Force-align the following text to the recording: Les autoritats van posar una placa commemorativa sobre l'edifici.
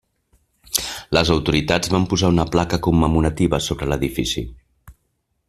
Les 1.17 1.31
autoritats 1.35 1.91
van 1.97 2.07
posar 2.13 2.33
una 2.35 2.47
placa 2.57 2.81
commemorativa 2.89 3.61
sobre 3.67 3.93
l'edifici. 3.93 4.45